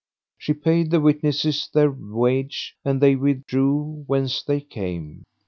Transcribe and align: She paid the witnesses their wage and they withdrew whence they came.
She 0.39 0.53
paid 0.55 0.89
the 0.89 0.99
witnesses 0.99 1.69
their 1.71 1.91
wage 1.91 2.75
and 2.83 2.99
they 2.99 3.15
withdrew 3.15 4.05
whence 4.07 4.41
they 4.41 4.59
came. 4.59 5.25